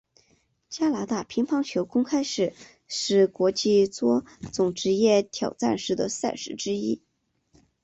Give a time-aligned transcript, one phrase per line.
[0.67, 2.53] 加拿大乒乓球公开赛
[2.87, 7.03] 是国际桌总职业挑战赛的赛事之一。